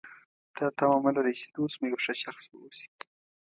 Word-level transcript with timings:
دا 0.55 0.67
تمه 0.77 0.97
مه 1.03 1.11
لرئ 1.15 1.33
چې 1.41 1.47
دوست 1.55 1.75
مو 1.79 1.85
یو 1.91 2.01
ښه 2.03 2.13
شخص 2.23 2.43
واوسي. 2.47 2.87